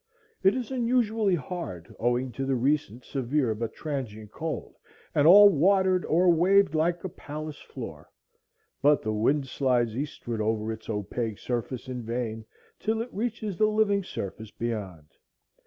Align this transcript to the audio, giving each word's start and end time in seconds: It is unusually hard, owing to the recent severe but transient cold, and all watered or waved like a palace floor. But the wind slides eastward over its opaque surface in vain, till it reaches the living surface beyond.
It 0.41 0.55
is 0.55 0.71
unusually 0.71 1.35
hard, 1.35 1.93
owing 1.99 2.31
to 2.31 2.43
the 2.47 2.55
recent 2.55 3.05
severe 3.05 3.53
but 3.53 3.75
transient 3.75 4.31
cold, 4.31 4.73
and 5.13 5.27
all 5.27 5.49
watered 5.49 6.05
or 6.05 6.27
waved 6.31 6.73
like 6.73 7.03
a 7.03 7.07
palace 7.09 7.59
floor. 7.59 8.09
But 8.81 9.03
the 9.03 9.13
wind 9.13 9.45
slides 9.45 9.95
eastward 9.95 10.41
over 10.41 10.71
its 10.71 10.89
opaque 10.89 11.37
surface 11.37 11.87
in 11.87 12.01
vain, 12.01 12.45
till 12.79 12.99
it 13.03 13.13
reaches 13.13 13.59
the 13.59 13.67
living 13.67 14.03
surface 14.03 14.49
beyond. 14.49 15.05